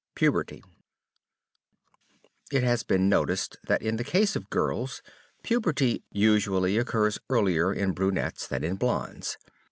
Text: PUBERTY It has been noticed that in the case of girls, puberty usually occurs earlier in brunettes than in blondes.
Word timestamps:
PUBERTY 0.15 0.63
It 2.51 2.63
has 2.63 2.81
been 2.81 3.07
noticed 3.07 3.57
that 3.67 3.83
in 3.83 3.97
the 3.97 4.03
case 4.03 4.35
of 4.35 4.49
girls, 4.49 5.03
puberty 5.43 6.01
usually 6.11 6.79
occurs 6.79 7.19
earlier 7.29 7.71
in 7.71 7.91
brunettes 7.91 8.47
than 8.47 8.63
in 8.63 8.77
blondes. 8.77 9.37